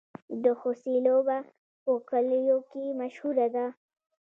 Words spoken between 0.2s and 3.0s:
د خوسي لوبه په کلیو کې